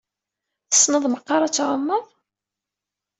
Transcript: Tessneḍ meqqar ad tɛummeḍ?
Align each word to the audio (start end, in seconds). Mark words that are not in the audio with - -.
Tessneḍ 0.69 1.03
meqqar 1.09 1.41
ad 1.43 1.53
tɛummeḍ? 1.53 2.05